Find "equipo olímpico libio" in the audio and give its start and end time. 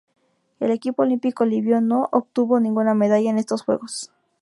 0.71-1.79